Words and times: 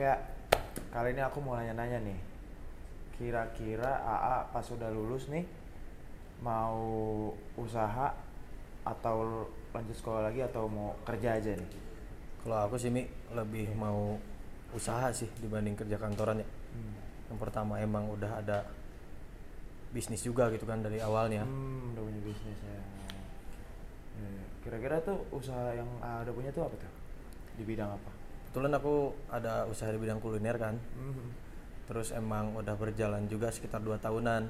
Ya. 0.00 0.16
kali 0.96 1.12
ini 1.12 1.20
aku 1.20 1.44
mau 1.44 1.60
nanya-nanya 1.60 2.00
nih. 2.00 2.16
Kira-kira 3.20 4.00
AA 4.00 4.48
pas 4.48 4.64
udah 4.64 4.88
lulus 4.88 5.28
nih 5.28 5.44
mau 6.40 6.80
usaha 7.60 8.08
atau 8.80 9.44
lanjut 9.76 9.92
sekolah 9.92 10.32
lagi 10.32 10.40
atau 10.40 10.72
mau 10.72 10.96
kerja 11.04 11.36
aja 11.36 11.52
nih? 11.52 11.70
Kalau 12.40 12.64
aku 12.64 12.80
sih 12.80 12.88
Mi 12.88 13.04
lebih 13.36 13.76
mau 13.76 14.16
usaha 14.72 15.12
sih 15.12 15.28
dibanding 15.36 15.76
kerja 15.76 16.00
kantoran 16.00 16.40
ya. 16.40 16.48
Hmm. 16.48 16.96
Yang 17.28 17.38
pertama 17.44 17.76
emang 17.76 18.08
udah 18.08 18.40
ada 18.40 18.64
bisnis 19.92 20.24
juga 20.24 20.48
gitu 20.48 20.64
kan 20.64 20.80
dari 20.80 20.96
awalnya. 21.04 21.44
Hmm, 21.44 21.92
udah 21.92 22.02
punya 22.08 22.20
bisnis 22.24 22.56
ya. 22.64 22.80
Ya, 24.16 24.28
ya. 24.32 24.44
Kira-kira 24.64 24.96
tuh 25.04 25.28
usaha 25.28 25.76
yang 25.76 25.92
AA 26.00 26.24
udah 26.24 26.34
punya 26.40 26.50
tuh 26.56 26.64
apa 26.64 26.74
tuh? 26.80 26.92
Di 27.60 27.68
bidang 27.68 27.92
apa? 27.92 28.19
Kebetulan 28.50 28.74
aku 28.74 29.14
ada 29.30 29.62
usaha 29.70 29.94
di 29.94 29.98
bidang 30.02 30.18
kuliner 30.18 30.58
kan. 30.58 30.74
Hmm. 30.98 31.30
Terus 31.86 32.10
emang 32.10 32.58
udah 32.58 32.74
berjalan 32.74 33.30
juga 33.30 33.46
sekitar 33.46 33.78
dua 33.78 33.94
tahunan. 34.02 34.42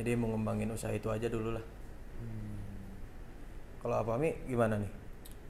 Jadi 0.00 0.16
mau 0.16 0.32
ngembangin 0.32 0.72
usaha 0.72 0.88
itu 0.88 1.12
aja 1.12 1.28
dulu 1.28 1.52
lah. 1.52 1.64
Hmm. 2.24 2.56
Kalau 3.84 4.00
apa 4.00 4.16
Mi 4.16 4.32
gimana 4.48 4.80
nih? 4.80 4.88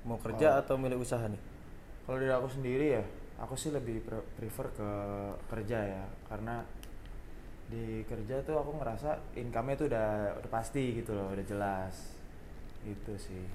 Mau 0.03 0.19
kerja 0.19 0.59
atau 0.59 0.75
milih 0.75 0.99
usaha 0.99 1.23
nih? 1.31 1.39
Kalau 2.05 2.19
dari 2.19 2.35
aku 2.35 2.51
sendiri 2.51 2.87
ya, 2.99 3.05
aku 3.39 3.55
sih 3.55 3.71
lebih 3.71 4.03
pre- 4.03 4.27
prefer 4.35 4.67
ke 4.75 4.91
kerja 5.47 5.79
ya, 5.79 6.05
karena 6.27 6.67
di 7.71 8.03
kerja 8.05 8.43
tuh 8.43 8.59
aku 8.59 8.83
ngerasa 8.83 9.17
income-nya 9.39 9.77
tuh 9.79 9.87
udah 9.89 10.37
udah 10.43 10.51
pasti 10.51 10.99
gitu 10.99 11.15
loh, 11.15 11.31
udah 11.31 11.47
jelas. 11.47 12.19
Gitu 12.83 13.15
sih. 13.17 13.47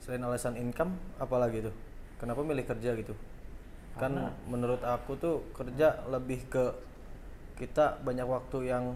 Selain 0.00 0.24
alasan 0.24 0.56
income, 0.56 0.96
apalagi 1.20 1.68
tuh? 1.68 1.76
Kenapa 2.18 2.42
milih 2.42 2.66
kerja 2.66 2.90
gitu? 2.98 3.14
Kan 3.94 4.14
Karena- 4.14 4.34
menurut 4.50 4.82
aku 4.82 5.14
tuh 5.18 5.42
kerja 5.54 5.94
lebih 6.10 6.42
ke 6.50 6.64
kita 7.58 7.98
banyak 8.02 8.26
waktu 8.26 8.70
yang 8.70 8.94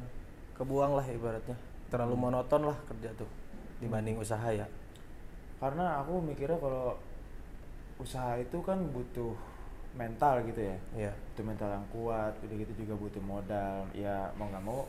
kebuang 0.58 0.98
lah 0.98 1.06
ibaratnya. 1.06 1.54
Terlalu 1.90 2.14
monoton 2.18 2.66
lah 2.66 2.78
kerja 2.86 3.10
tuh 3.14 3.30
dibanding 3.78 4.18
usaha 4.18 4.50
ya. 4.50 4.66
Karena 5.62 6.02
aku 6.02 6.18
mikirnya 6.18 6.58
kalau 6.58 6.98
usaha 8.02 8.34
itu 8.38 8.58
kan 8.62 8.78
butuh 8.90 9.34
mental 9.94 10.42
gitu 10.46 10.58
ya. 10.62 10.76
Iya. 10.94 11.12
Butuh 11.14 11.44
mental 11.46 11.68
yang 11.70 11.86
kuat, 11.94 12.32
udah 12.42 12.56
gitu 12.58 12.72
juga 12.86 12.94
butuh 12.98 13.22
modal. 13.22 13.86
Ya 13.94 14.30
mau 14.34 14.50
nggak 14.50 14.64
mau 14.66 14.86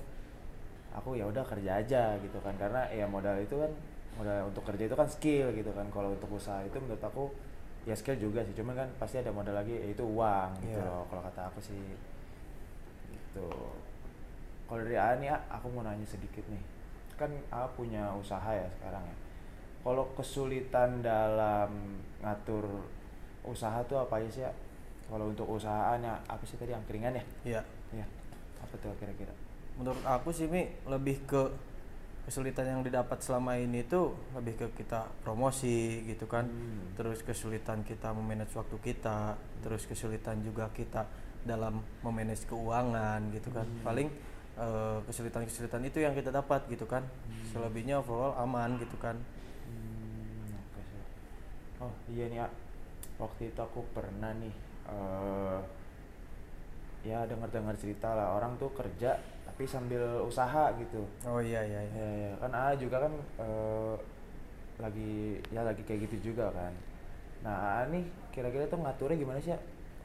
aku 0.93 1.17
ya 1.17 1.25
udah 1.25 1.41
kerja 1.41 1.81
aja 1.81 2.03
gitu 2.21 2.37
kan 2.45 2.53
karena 2.61 2.85
ya 2.93 3.09
modal 3.09 3.33
itu 3.41 3.57
kan 3.57 3.71
modal 4.13 4.45
untuk 4.45 4.61
kerja 4.61 4.85
itu 4.85 4.93
kan 4.93 5.09
skill 5.09 5.49
gitu 5.57 5.73
kan 5.73 5.89
kalau 5.89 6.13
untuk 6.13 6.29
usaha 6.37 6.61
itu 6.61 6.77
menurut 6.77 7.01
aku 7.01 7.33
ya 7.83 7.91
skill 7.91 8.15
juga 8.15 8.39
sih 8.41 8.55
cuma 8.55 8.71
kan 8.71 8.87
pasti 8.95 9.19
ada 9.19 9.27
modal 9.29 9.51
lagi 9.53 9.75
yaitu 9.75 10.07
uang 10.07 10.55
gitu 10.63 10.79
Iya. 10.79 10.87
loh 10.87 11.03
kalau 11.11 11.21
kata 11.21 11.51
aku 11.51 11.59
sih. 11.59 11.79
Gitu. 13.11 13.47
Kalau 14.63 14.79
dari 14.81 14.95
A 14.95 15.19
nih 15.19 15.29
aku 15.51 15.67
mau 15.69 15.83
nanya 15.83 16.07
sedikit 16.07 16.43
nih. 16.47 16.63
Kan 17.19 17.29
A 17.51 17.67
punya 17.69 18.09
usaha 18.15 18.49
ya 18.49 18.65
sekarang 18.79 19.03
ya. 19.03 19.15
Kalau 19.83 20.07
kesulitan 20.15 21.03
dalam 21.03 21.99
ngatur 22.23 22.63
usaha 23.43 23.83
tuh 23.83 23.99
apa 23.99 24.23
aja 24.23 24.29
sih 24.31 24.45
A? 24.47 24.53
kalau 25.03 25.29
untuk 25.29 25.45
usahaannya 25.45 26.09
apa 26.25 26.41
sih 26.47 26.55
tadi 26.55 26.71
angkringan 26.71 27.13
ya? 27.13 27.23
Iya. 27.43 27.61
ya 27.93 28.05
apa 28.63 28.73
tuh 28.79 28.95
kira-kira? 28.97 29.35
Menurut 29.75 29.99
aku 30.01 30.31
sih 30.31 30.47
Mi 30.47 30.71
lebih 30.87 31.27
ke 31.27 31.51
kesulitan 32.23 32.65
yang 32.65 32.81
didapat 32.81 33.19
selama 33.19 33.59
ini 33.59 33.83
tuh 33.83 34.15
lebih 34.31 34.55
ke 34.55 34.67
kita 34.83 35.11
promosi 35.21 36.07
gitu 36.07 36.23
kan. 36.25 36.47
Hmm. 36.47 36.95
Terus 36.95 37.19
kesulitan 37.19 37.83
kita 37.83 38.15
memanage 38.15 38.55
waktu 38.55 38.79
kita, 38.79 39.35
terus 39.59 39.83
kesulitan 39.83 40.39
juga 40.39 40.71
kita 40.71 41.03
dalam 41.43 41.83
memanage 41.99 42.47
keuangan 42.47 43.27
gitu 43.35 43.51
kan. 43.51 43.67
Hmm. 43.67 43.83
Paling 43.83 44.07
eh, 44.55 44.97
kesulitan-kesulitan 45.03 45.83
itu 45.83 45.99
yang 45.99 46.15
kita 46.15 46.31
dapat 46.31 46.63
gitu 46.71 46.87
kan. 46.87 47.03
Hmm. 47.03 47.43
Selebihnya 47.51 47.99
overall 47.99 48.39
aman 48.39 48.79
gitu 48.79 48.95
kan. 48.95 49.19
Hmm. 49.67 50.55
Oh 51.83 51.93
iya 52.07 52.31
nih, 52.31 52.39
A. 52.39 52.47
waktu 53.19 53.51
itu 53.51 53.59
aku 53.59 53.83
pernah 53.91 54.31
nih, 54.31 54.55
eh 54.87 55.82
ya 57.03 57.27
dengar-dengar 57.27 57.75
cerita 57.75 58.15
lah 58.15 58.39
orang 58.39 58.55
tuh 58.55 58.71
kerja 58.71 59.19
tapi 59.43 59.67
sambil 59.67 60.23
usaha 60.23 60.71
gitu. 60.79 61.03
Oh 61.27 61.37
iya 61.37 61.61
iya 61.61 61.81
iya. 61.83 61.99
Ya, 61.99 62.09
ya. 62.25 62.31
kan 62.41 62.51
A 62.55 62.73
juga 62.73 63.05
kan 63.05 63.13
eh, 63.37 63.95
lagi 64.81 65.37
ya 65.53 65.61
lagi 65.61 65.83
kayak 65.85 66.09
gitu 66.09 66.33
juga 66.33 66.49
kan. 66.49 66.73
Nah 67.45 67.83
A 67.83 67.91
nih 67.91 68.01
kira-kira 68.33 68.65
tuh 68.65 68.81
ngaturnya 68.81 69.17
gimana 69.19 69.37
sih? 69.43 69.53
A? 69.53 69.59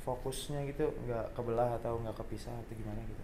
Fokusnya 0.05 0.65
gitu 0.69 0.91
nggak 1.07 1.33
kebelah 1.33 1.77
atau 1.81 1.97
nggak 2.03 2.17
kepisah 2.19 2.53
atau 2.53 2.75
gimana 2.77 3.01
gitu? 3.05 3.23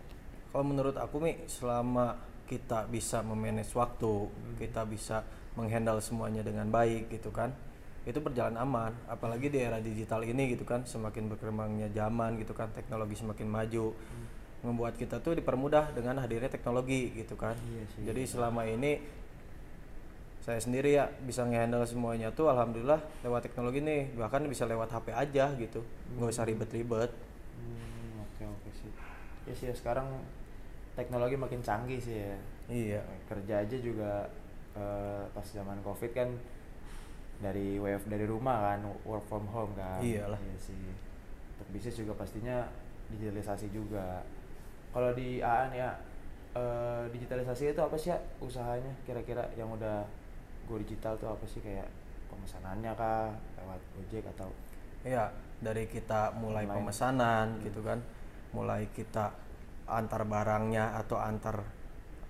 Kalau 0.54 0.64
menurut 0.64 0.94
aku 0.94 1.18
Mi, 1.18 1.34
selama 1.50 2.14
kita 2.46 2.86
bisa 2.86 3.24
memanage 3.26 3.72
waktu, 3.74 4.28
Hmm. 4.30 4.54
kita 4.60 4.86
bisa 4.86 5.24
menghandle 5.58 5.98
semuanya 5.98 6.44
dengan 6.44 6.68
baik 6.70 7.10
gitu 7.10 7.32
kan, 7.34 7.50
itu 8.04 8.20
berjalan 8.20 8.56
aman. 8.60 8.92
Apalagi 9.08 9.48
di 9.48 9.58
era 9.60 9.80
digital 9.80 10.20
ini 10.24 10.52
gitu 10.52 10.64
kan, 10.68 10.84
semakin 10.84 11.32
berkembangnya 11.32 11.88
zaman 11.90 12.36
gitu 12.36 12.52
kan, 12.52 12.68
teknologi 12.76 13.16
semakin 13.16 13.48
maju, 13.48 13.96
Hmm. 13.96 14.26
membuat 14.64 14.96
kita 14.96 15.20
tuh 15.20 15.36
dipermudah 15.36 15.92
dengan 15.92 16.20
hadirnya 16.20 16.48
teknologi 16.48 17.12
gitu 17.12 17.36
kan. 17.36 17.56
Iya 17.68 17.84
sih. 17.92 18.00
Jadi 18.04 18.22
selama 18.24 18.64
ini 18.64 19.00
saya 20.44 20.60
sendiri 20.60 20.92
ya 20.92 21.08
bisa 21.24 21.40
ngehandle 21.48 21.88
semuanya 21.88 22.28
tuh 22.28 22.52
alhamdulillah 22.52 23.00
lewat 23.24 23.48
teknologi 23.48 23.80
nih, 23.80 24.12
bahkan 24.12 24.44
bisa 24.44 24.68
lewat 24.68 24.92
HP 24.92 25.08
aja 25.16 25.48
gitu, 25.56 25.80
nggak 26.16 26.28
usah 26.28 26.44
ribet-ribet. 26.44 27.08
Hmm, 27.56 28.20
oke 28.20 28.42
oke 28.44 28.68
sih. 28.76 28.92
Ya 29.48 29.52
sih 29.56 29.66
ya, 29.72 29.74
sekarang 29.76 30.04
teknologi 30.92 31.40
makin 31.40 31.64
canggih 31.64 31.96
sih 31.96 32.20
ya. 32.20 32.36
Iya. 32.68 33.00
Kerja 33.24 33.64
aja 33.64 33.76
juga 33.80 34.28
eh, 34.76 35.24
pas 35.32 35.46
zaman 35.48 35.80
covid 35.80 36.12
kan 36.12 36.28
dari 37.38 37.76
WF 37.76 38.06
dari 38.06 38.24
rumah 38.24 38.74
kan 38.74 38.80
work 39.02 39.24
from 39.26 39.46
home 39.48 39.72
kan. 39.74 40.00
Iyalah. 40.00 40.38
Iya 40.38 40.56
sih. 40.58 40.76
Untuk 41.58 41.68
bisnis 41.70 41.96
juga 41.96 42.14
pastinya 42.14 42.66
digitalisasi 43.10 43.70
juga. 43.70 44.22
Kalau 44.90 45.10
di 45.12 45.42
AA 45.42 45.70
nih 45.70 45.78
ya 45.80 45.90
eh, 46.54 47.04
digitalisasi 47.10 47.74
itu 47.74 47.80
apa 47.82 47.96
sih 47.98 48.14
ya 48.14 48.18
usahanya 48.38 48.94
kira-kira 49.02 49.42
yang 49.54 49.70
udah 49.70 50.06
go 50.64 50.78
digital 50.78 51.18
tuh 51.18 51.28
apa 51.28 51.44
sih 51.44 51.58
kayak 51.60 51.86
pemesanannya 52.30 52.92
kah 52.94 53.30
lewat 53.58 53.80
Gojek 53.94 54.24
atau 54.34 54.48
Iya, 55.04 55.28
dari 55.60 55.84
kita 55.84 56.32
mulai 56.40 56.64
Online. 56.64 56.80
pemesanan 56.80 57.46
gitu 57.60 57.84
kan, 57.84 58.00
mulai 58.56 58.88
kita 58.88 59.28
antar 59.84 60.24
barangnya 60.24 60.96
atau 60.96 61.20
antar 61.20 61.60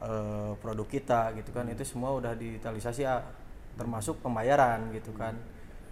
eh, 0.03 0.53
produk 0.59 0.83
kita 0.85 1.39
gitu 1.39 1.55
kan, 1.55 1.71
itu 1.71 1.87
semua 1.87 2.11
udah 2.19 2.35
digitalisasi 2.35 3.07
ya, 3.07 3.23
termasuk 3.75 4.19
pembayaran 4.23 4.91
gitu 4.95 5.11
kan, 5.15 5.35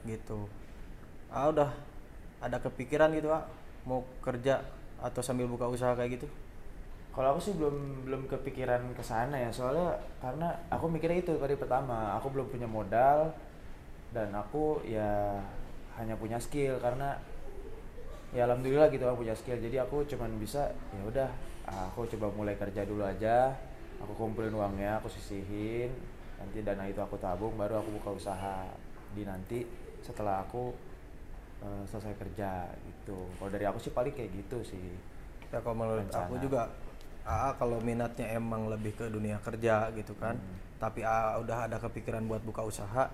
gitu. 0.06 0.46
Ah 1.32 1.50
udah 1.50 1.70
ada 2.42 2.58
kepikiran 2.58 3.14
gitu 3.14 3.30
ah 3.30 3.46
mau 3.86 4.06
kerja 4.22 4.62
atau 5.02 5.22
sambil 5.22 5.50
buka 5.50 5.66
usaha 5.66 5.94
kayak 5.98 6.22
gitu? 6.22 6.28
Kalau 7.12 7.36
aku 7.36 7.40
sih 7.44 7.52
belum 7.52 8.08
belum 8.08 8.22
kepikiran 8.24 8.96
ke 8.96 9.04
sana 9.04 9.36
ya, 9.36 9.50
soalnya 9.52 10.00
karena 10.22 10.48
aku 10.72 10.88
mikirnya 10.88 11.20
itu 11.20 11.36
tadi 11.36 11.58
pertama, 11.60 12.16
aku 12.16 12.32
belum 12.32 12.48
punya 12.48 12.64
modal 12.64 13.34
dan 14.16 14.32
aku 14.32 14.80
ya 14.86 15.36
hanya 16.00 16.16
punya 16.16 16.40
skill 16.40 16.80
karena 16.80 17.20
ya 18.32 18.48
alhamdulillah 18.48 18.88
gitu 18.88 19.04
aku 19.04 19.28
punya 19.28 19.36
skill. 19.36 19.60
Jadi 19.60 19.76
aku 19.76 20.08
cuman 20.08 20.40
bisa 20.40 20.72
ya 20.72 21.02
udah 21.04 21.28
aku 21.68 22.08
coba 22.16 22.32
mulai 22.32 22.56
kerja 22.56 22.86
dulu 22.88 23.04
aja. 23.04 23.52
Aku 24.02 24.18
kumpulin 24.18 24.50
uangnya, 24.50 24.98
aku 24.98 25.06
sisihin. 25.06 25.92
Nanti 26.42 26.58
dana 26.66 26.84
itu 26.90 26.98
aku 26.98 27.14
tabung 27.22 27.54
baru 27.54 27.78
aku 27.78 28.02
buka 28.02 28.10
usaha 28.18 28.66
di 29.14 29.22
nanti 29.22 29.62
setelah 30.02 30.42
aku 30.42 30.74
eh, 31.62 31.82
selesai 31.86 32.18
kerja 32.18 32.66
gitu. 32.82 33.30
Kalau 33.38 33.50
dari 33.54 33.64
aku 33.70 33.78
sih 33.78 33.94
paling 33.94 34.10
kayak 34.10 34.34
gitu 34.34 34.58
sih. 34.66 34.98
Ya 35.54 35.62
kalau 35.62 35.78
menurut 35.78 36.10
aku 36.10 36.34
Rencana. 36.34 36.42
juga 36.42 36.62
AA 37.22 37.54
kalau 37.54 37.78
minatnya 37.78 38.34
emang 38.34 38.66
lebih 38.66 38.98
ke 38.98 39.06
dunia 39.06 39.38
kerja 39.38 39.94
gitu 39.94 40.18
kan. 40.18 40.34
Hmm. 40.34 40.58
Tapi 40.82 41.06
AA 41.06 41.38
udah 41.38 41.70
ada 41.70 41.78
kepikiran 41.78 42.26
buat 42.26 42.42
buka 42.42 42.66
usaha, 42.66 43.06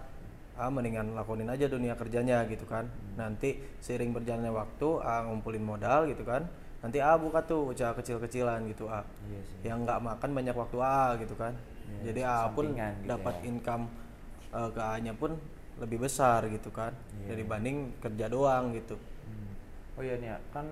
AA 0.57 0.69
mendingan 0.73 1.13
lakonin 1.13 1.53
aja 1.53 1.69
dunia 1.69 1.93
kerjanya 1.93 2.49
gitu 2.49 2.65
kan. 2.65 2.89
Hmm. 2.89 3.21
Nanti 3.21 3.61
seiring 3.85 4.17
berjalannya 4.17 4.53
waktu 4.57 4.89
AA 5.05 5.29
ngumpulin 5.29 5.65
modal 5.65 6.09
gitu 6.09 6.25
kan. 6.25 6.49
Nanti 6.81 7.03
AA 7.03 7.21
buka 7.21 7.45
tuh 7.45 7.77
usaha 7.77 7.93
kecil-kecilan 7.93 8.65
gitu 8.73 8.89
A. 8.89 9.05
Iya 9.29 9.41
sih. 9.45 9.59
Yang 9.69 9.79
nggak 9.85 10.01
makan 10.01 10.31
banyak 10.33 10.57
waktu 10.57 10.77
AA 10.81 11.09
gitu 11.27 11.35
kan. 11.37 11.53
Iya, 11.89 12.13
Jadi 12.13 12.21
AA 12.23 12.47
pun 12.53 12.65
sampingan 12.69 12.93
gitu 13.01 13.09
dapat 13.09 13.35
ya. 13.35 13.43
income 13.49 13.85
eh, 14.53 14.69
ke 14.71 14.81
AA-nya 14.81 15.13
pun 15.17 15.31
lebih 15.79 15.99
besar 16.05 16.41
gitu 16.53 16.69
kan. 16.71 16.93
Iya. 17.25 17.35
Dibanding 17.41 17.77
kerja 18.03 18.27
doang 18.29 18.77
gitu. 18.77 18.97
Hmm. 18.97 19.53
Oh 19.97 20.03
iya 20.05 20.21
nih, 20.21 20.37
kan 20.53 20.67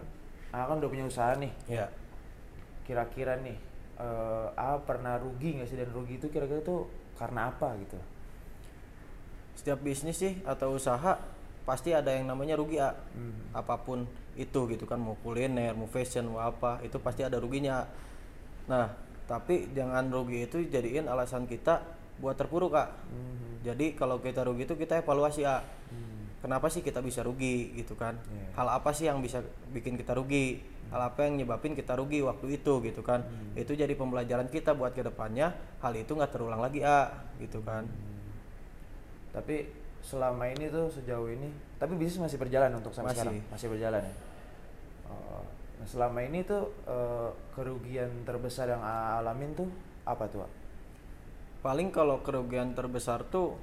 A 0.54 0.64
kan 0.68 0.76
udah 0.78 0.90
punya 0.90 1.04
usaha 1.08 1.34
nih. 1.36 1.52
Ya. 1.66 1.90
Kira-kira 2.86 3.38
nih, 3.42 3.56
eh 3.98 4.46
A 4.54 4.78
pernah 4.82 5.18
rugi 5.18 5.58
nggak 5.58 5.68
sih 5.68 5.76
dan 5.78 5.90
rugi 5.90 6.20
itu 6.22 6.30
kira-kira 6.30 6.62
tuh 6.62 6.86
karena 7.16 7.48
apa 7.50 7.74
gitu? 7.80 7.98
setiap 9.56 9.80
bisnis 9.80 10.20
sih 10.20 10.36
atau 10.44 10.76
usaha 10.76 11.16
pasti 11.66 11.90
ada 11.90 12.12
yang 12.14 12.28
namanya 12.30 12.54
rugi 12.54 12.78
A. 12.78 12.92
Hmm. 12.92 13.50
apa 13.56 13.80
pun 13.82 14.06
itu 14.36 14.68
gitu 14.70 14.84
kan 14.84 15.00
mau 15.00 15.16
kuliner 15.24 15.72
mau 15.74 15.88
fashion 15.88 16.28
mau 16.30 16.44
apa 16.44 16.78
itu 16.84 17.00
pasti 17.00 17.24
ada 17.24 17.40
ruginya 17.40 17.88
nah 18.70 18.92
tapi 19.26 19.70
jangan 19.70 20.06
rugi 20.06 20.44
itu 20.44 20.62
jadiin 20.64 21.06
alasan 21.06 21.44
kita 21.44 21.82
buat 22.16 22.34
terpuruk 22.34 22.72
kak 22.72 22.88
Hmm. 23.06 23.60
jadi 23.62 23.92
kalau 23.92 24.18
kita 24.18 24.42
rugi 24.42 24.64
itu 24.64 24.74
kita 24.74 24.98
evaluasi 24.98 25.42
A 25.42 25.60
Hmm. 25.60 26.30
kenapa 26.40 26.66
sih 26.66 26.80
kita 26.80 26.98
bisa 26.98 27.20
rugi 27.20 27.74
gitu 27.74 27.92
kan 27.92 28.16
Iya. 28.24 28.46
hal 28.54 28.68
apa 28.72 28.90
sih 28.90 29.04
yang 29.04 29.18
bisa 29.18 29.42
bikin 29.70 29.94
kita 29.94 30.12
rugi 30.12 30.62
hal 30.86 31.02
apa 31.04 31.26
yang 31.26 31.36
nyebabin 31.36 31.74
kita 31.74 31.92
rugi 31.92 32.22
waktu 32.22 32.56
itu 32.56 32.78
gitu 32.80 33.02
kan 33.02 33.20
Hmm. 33.20 33.52
itu 33.54 33.72
jadi 33.72 33.90
pembelajaran 33.92 34.46
kita 34.46 34.72
buat 34.72 34.90
ke 34.90 35.02
depannya 35.02 35.50
hal 35.78 35.92
itu 35.92 36.08
nggak 36.08 36.30
terulang 36.30 36.58
lagi 36.58 36.80
A 36.80 37.10
gitu 37.36 37.60
kan 37.60 37.84
Hmm. 37.84 38.14
Tapi 39.32 39.68
selama 40.00 40.48
ini 40.48 40.70
tuh 40.70 40.88
sejauh 40.88 41.28
ini, 41.28 41.50
tapi 41.76 41.92
bisnis 41.92 42.16
masih 42.16 42.38
berjalan 42.38 42.72
untuk 42.72 42.88
sampai 42.88 43.10
Masih. 43.10 43.20
sekarang, 43.20 43.36
masih 43.50 43.68
berjalan 43.68 44.00
ya. 44.00 44.14
Oh, 45.06 45.42
nah 45.76 45.86
selama 45.86 46.24
ini 46.24 46.40
tuh 46.42 46.72
eh, 46.88 47.30
kerugian 47.52 48.24
terbesar 48.24 48.72
yang 48.72 48.80
A 48.80 49.20
alamin 49.20 49.52
tuh 49.52 49.68
apa 50.06 50.24
tuh? 50.30 50.46
Paling 51.60 51.90
kalau 51.90 52.22
kerugian 52.22 52.72
terbesar 52.72 53.26
tuh 53.26 53.58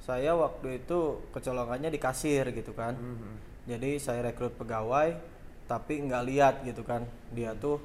saya 0.00 0.32
waktu 0.34 0.82
itu 0.82 1.22
kecolongannya 1.30 1.92
di 1.92 2.00
kasir 2.00 2.50
gitu 2.50 2.72
kan. 2.72 2.96
Mhm. 2.96 3.52
jadi 3.68 4.00
saya 4.00 4.24
rekrut 4.24 4.56
pegawai 4.56 5.14
tapi 5.70 6.02
nggak 6.02 6.24
lihat 6.26 6.54
gitu 6.66 6.82
kan. 6.82 7.06
Dia 7.30 7.54
tuh 7.54 7.78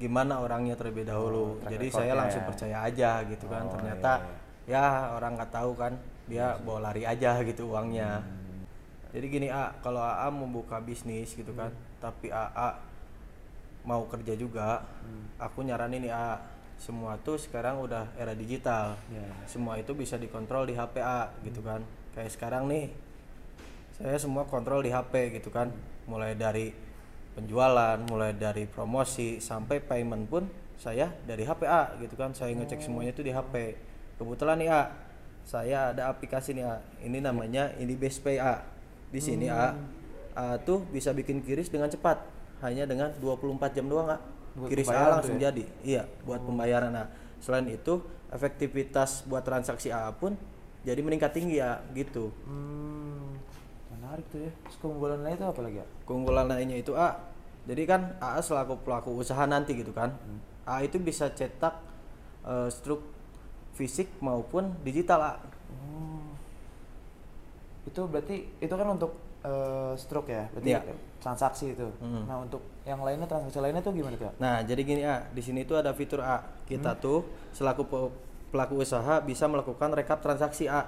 gimana 0.00 0.40
orangnya 0.42 0.74
terlebih 0.74 1.06
dahulu. 1.06 1.60
track 1.60 1.76
jadi 1.76 1.86
saya 1.86 1.94
recordnya 1.94 2.18
langsung 2.18 2.42
ya. 2.42 2.48
percaya 2.48 2.76
aja 2.82 3.10
gitu 3.28 3.46
kan. 3.46 3.62
Oh, 3.68 3.70
ternyata 3.76 4.12
iya, 4.66 4.80
ya 4.80 5.14
orang 5.14 5.32
nggak 5.38 5.52
tahu 5.54 5.72
kan. 5.78 5.92
Dia 6.26 6.58
bawa 6.58 6.90
lari 6.90 7.06
aja 7.06 7.38
gitu 7.46 7.70
uangnya. 7.70 8.22
Hmm. 8.24 8.62
jadi 9.10 9.26
gini 9.26 9.48
A 9.50 9.74
kalau 9.82 10.02
AA 10.02 10.28
membuka 10.34 10.82
bisnis 10.82 11.36
gitu 11.36 11.54
kan. 11.54 11.70
Tapi 12.02 12.32
AA 12.34 12.89
mau 13.84 14.04
kerja 14.06 14.36
juga 14.36 14.84
Hmm. 15.00 15.26
aku 15.40 15.64
nyaranin 15.64 16.04
nih 16.04 16.12
A. 16.12 16.38
Semua 16.80 17.20
tuh 17.20 17.36
sekarang 17.36 17.84
udah 17.84 18.08
era 18.16 18.32
digital. 18.32 18.96
Ya. 19.12 19.24
semua 19.44 19.76
itu 19.76 19.92
bisa 19.92 20.16
dikontrol 20.16 20.64
di 20.64 20.72
HP 20.72 21.00
A 21.00 21.28
gitu 21.44 21.60
kan. 21.60 21.84
Kayak 22.16 22.32
sekarang 22.32 22.68
nih 22.68 22.88
saya 23.92 24.16
semua 24.16 24.48
kontrol 24.48 24.80
di 24.80 24.88
HP 24.88 25.36
gitu 25.40 25.52
kan. 25.52 25.68
Mulai 26.08 26.32
dari 26.36 26.72
penjualan 27.36 28.00
mulai 28.08 28.32
dari 28.34 28.64
promosi 28.66 29.38
sampai 29.38 29.78
payment 29.84 30.26
pun 30.26 30.44
saya 30.80 31.12
dari 31.28 31.44
HP 31.44 31.68
A 31.68 31.94
gitu 32.00 32.16
kan. 32.16 32.32
Saya 32.32 32.56
ngecek 32.56 32.80
semuanya 32.80 33.12
itu 33.12 33.20
di 33.20 33.32
HP 33.32 33.76
kebetulan 34.16 34.56
nih 34.60 34.70
A 34.72 34.82
saya 35.44 35.92
ada 35.92 36.08
aplikasi 36.08 36.52
nih 36.56 36.64
A. 36.64 36.80
Ini 37.00 37.20
namanya 37.20 37.72
ini 37.76 37.96
Base 37.96 38.20
Pay 38.20 38.40
A. 38.40 38.60
Di 39.12 39.20
sini 39.20 39.52
A. 39.52 39.76
A 40.32 40.56
tuh 40.62 40.86
bisa 40.88 41.12
bikin 41.12 41.44
kiris 41.44 41.68
dengan 41.68 41.90
cepat 41.92 42.39
hanya 42.60 42.84
dengan 42.84 43.08
24 43.18 43.76
jam 43.76 43.86
doang 43.88 44.08
A 44.12 44.18
Buat 44.56 44.68
kiris 44.68 44.86
A 44.86 44.90
pembayaran 44.90 45.12
langsung 45.16 45.36
ya? 45.38 45.42
jadi. 45.50 45.64
Iya 45.86 46.02
buat 46.26 46.40
pembayaran. 46.42 46.90
Nah 46.90 47.06
selain 47.38 47.66
itu 47.70 48.02
efektivitas 48.30 49.24
buat 49.26 49.42
transaksi 49.46 49.90
AA 49.90 50.10
pun 50.18 50.34
jadi 50.82 51.00
meningkat 51.00 51.30
tinggi 51.36 51.60
ya 51.60 51.80
gitu. 51.94 52.34
Hmm, 52.44 53.36
menarik 53.94 54.26
tuh 54.32 54.48
ya. 54.48 54.52
Terus 54.66 54.76
keunggulan 54.82 55.20
lain 55.22 55.36
itu 55.38 55.46
apa 55.46 55.60
lagi 55.62 55.76
ya? 55.82 55.86
keunggulan 56.08 56.46
lainnya 56.50 56.78
itu 56.78 56.92
A. 56.98 57.30
Jadi 57.68 57.82
kan 57.86 58.18
AA 58.18 58.40
selaku 58.42 58.82
pelaku 58.82 59.14
usaha 59.14 59.44
nanti 59.46 59.78
gitu 59.78 59.94
kan. 59.94 60.16
A 60.66 60.82
itu 60.82 60.98
bisa 60.98 61.30
cetak 61.30 61.78
eh, 62.44 62.68
struk 62.72 63.06
fisik 63.78 64.10
maupun 64.18 64.74
digital 64.82 65.20
A. 65.22 65.32
Oh. 65.70 66.26
Itu 67.86 68.10
berarti 68.10 68.50
itu 68.58 68.74
kan 68.74 68.88
untuk 68.90 69.29
eh, 69.40 69.92
stroke 69.96 70.28
ya, 70.28 70.44
berarti 70.50 70.70
Iya. 70.70 70.80
transaksi 71.18 71.72
itu. 71.72 71.88
Hmm. 72.00 72.24
Nah 72.24 72.40
untuk 72.40 72.60
yang 72.84 73.00
lainnya 73.00 73.24
transaksi 73.24 73.58
lainnya 73.58 73.80
tuh 73.80 73.92
gimana 73.92 74.16
tuh? 74.16 74.28
ya? 74.28 74.32
Nah, 74.36 74.56
jadi 74.60 74.80
gini 74.80 75.02
A, 75.02 75.24
di 75.28 75.40
sini 75.40 75.64
tuh 75.64 75.76
ada 75.76 75.92
fitur 75.92 76.20
A. 76.20 76.40
Kita 76.64 76.96
tuh 76.96 77.24
selaku 77.50 77.82
pe- 77.84 78.12
pelaku 78.50 78.80
usaha 78.80 79.20
bisa 79.20 79.46
melakukan 79.46 79.92
rekap 79.92 80.18
transaksi 80.18 80.66
A 80.66 80.84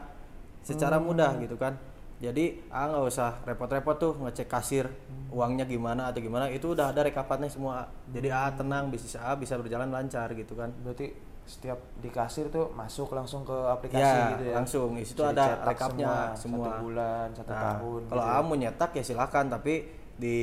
secara 0.60 0.96
mudah 0.98 1.36
gitu 1.38 1.54
kan. 1.56 1.74
Jadi 2.22 2.70
A 2.70 2.86
nggak 2.86 3.02
usah 3.02 3.42
repot-repot 3.42 3.96
tuh 3.98 4.12
ngecek 4.14 4.46
kasir 4.46 4.86
uangnya 5.34 5.66
gimana 5.66 6.14
atau 6.14 6.22
gimana, 6.22 6.46
itu 6.46 6.70
udah 6.70 6.94
ada 6.94 7.02
rekapannya 7.02 7.50
semua. 7.50 7.90
Jadi 8.14 8.30
A 8.30 8.46
tenang, 8.54 8.94
bisnis 8.94 9.18
A 9.18 9.34
bisa 9.34 9.58
berjalan 9.58 9.90
lancar 9.90 10.30
gitu 10.32 10.54
kan. 10.54 10.70
Berarti 10.86 11.10
setiap 11.42 11.82
di 11.98 12.06
kasir 12.06 12.46
tuh 12.46 12.70
masuk 12.70 13.10
langsung 13.10 13.42
ke 13.42 13.50
aplikasi 13.52 13.98
Ya, 13.98 14.38
gitu 14.38 14.44
ya. 14.46 14.54
langsung. 14.54 14.88
Di 14.94 15.02
situ 15.02 15.22
ada 15.26 15.66
rekapnya 15.66 16.30
semua. 16.38 16.70
Satu 16.70 16.82
bulan, 16.86 17.26
satu 17.34 17.50
Nah, 17.50 17.62
tahun. 17.82 18.00
Kalau 18.06 18.22
gitu 18.22 18.36
A 18.38 18.46
mau 18.46 18.54
nyetak 18.54 18.90
ya 18.94 19.02
silakan, 19.02 19.44
tapi 19.50 19.74
di 20.14 20.36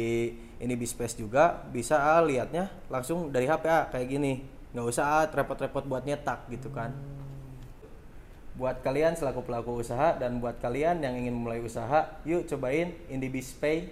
ini 0.59 0.73
Bispace 0.75 1.15
juga 1.15 1.63
bisa 1.71 1.95
A 1.95 2.19
lihatnya 2.19 2.67
langsung 2.91 3.31
dari 3.31 3.47
HP 3.47 3.63
A 3.71 3.87
kayak 3.87 4.07
gini. 4.11 4.43
Nggak 4.75 4.85
usah 4.85 5.05
A 5.07 5.19
repot-repot 5.31 5.87
buat 5.87 6.03
nyetak 6.03 6.51
gitu 6.51 6.67
kan. 6.75 6.91
Buat 8.59 8.83
kalian 8.83 9.15
selaku 9.15 9.47
pelaku 9.47 9.79
usaha 9.79 10.19
dan 10.19 10.43
buat 10.43 10.59
kalian 10.59 10.99
yang 10.99 11.15
ingin 11.15 11.31
memulai 11.31 11.63
usaha, 11.63 12.19
yuk 12.27 12.43
cobain 12.43 12.91
IndiBispay 13.07 13.87